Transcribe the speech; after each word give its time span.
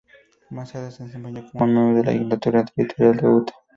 Más 0.49 0.71
tarde 0.73 0.89
se 0.89 1.03
desempeñó 1.03 1.45
como 1.51 1.67
miembro 1.67 1.97
de 1.97 2.03
la 2.03 2.11
legislatura 2.13 2.65
territorial 2.65 3.17
de 3.17 3.27
Utah. 3.27 3.53